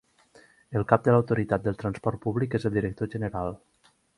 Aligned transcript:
El 0.79 0.85
cap 0.91 1.03
de 1.07 1.13
l'Autoritat 1.15 1.65
del 1.67 1.77
Transport 1.83 2.23
Públic 2.27 2.59
és 2.61 2.67
el 2.71 2.77
director 2.79 3.13
general. 3.17 3.57